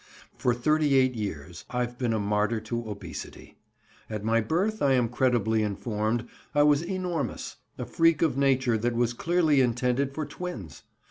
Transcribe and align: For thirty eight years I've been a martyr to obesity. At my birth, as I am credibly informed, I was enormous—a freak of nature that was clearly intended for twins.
For 0.35 0.55
thirty 0.55 0.95
eight 0.97 1.13
years 1.13 1.63
I've 1.69 1.99
been 1.99 2.11
a 2.11 2.17
martyr 2.17 2.59
to 2.61 2.89
obesity. 2.89 3.59
At 4.09 4.23
my 4.23 4.41
birth, 4.41 4.77
as 4.77 4.81
I 4.81 4.93
am 4.93 5.07
credibly 5.09 5.61
informed, 5.61 6.27
I 6.55 6.63
was 6.63 6.81
enormous—a 6.81 7.85
freak 7.85 8.23
of 8.23 8.35
nature 8.35 8.79
that 8.79 8.95
was 8.95 9.13
clearly 9.13 9.61
intended 9.61 10.15
for 10.15 10.25
twins. 10.25 10.81